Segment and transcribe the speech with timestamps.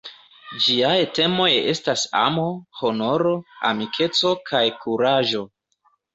[0.67, 2.47] Ĝiaj temoj estas amo,
[2.81, 3.35] honoro,
[3.71, 5.47] amikeco kaj kuraĝo.